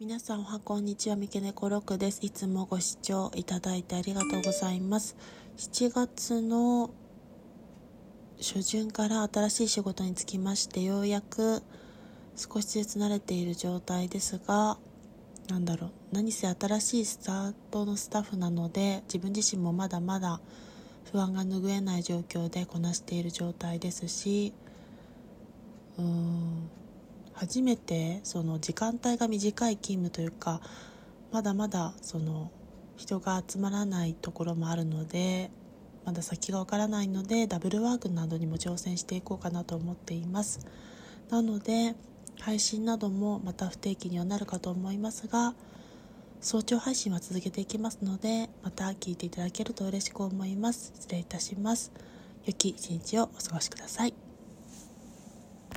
[0.00, 2.18] 皆さんおはこんにちは三毛猫ロッです。
[2.22, 5.16] いつもご視聴いただいてありがとうございます。
[5.56, 6.90] 7月の
[8.38, 11.62] 初旬から新しい仕事につきましてようやく
[12.34, 14.78] 少しずつ慣れている状態ですが
[15.48, 20.40] なんだろう何せ新しいスタートのスタッフなので自分自身もまだまだ
[21.12, 24.52] 不安が拭えない状況でこなしている状態ですし
[25.98, 26.43] うーん
[27.34, 30.60] 初めてその時間帯が短い勤務というか
[31.32, 32.50] まだまだその
[32.96, 35.50] 人が集まらないところもあるので
[36.04, 40.60] まだ先がわからないのでダブルワークなどにも挑戦していこうかなと思っています。
[41.30, 41.94] なので
[42.40, 45.54] 配信などもまた不定期にはなるかと思いますが
[46.40, 50.92] 早朝配信は続けていきますのでまた聞いていただけると嬉しく思います。
[50.94, 51.90] 失礼いたします。
[52.44, 54.23] 良き一日をお過ごしください。